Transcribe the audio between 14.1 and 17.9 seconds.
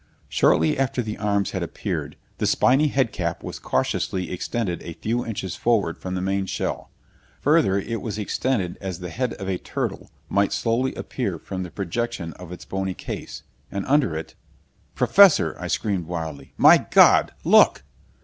it "Professor!" I screamed wildly. "My God! Look!"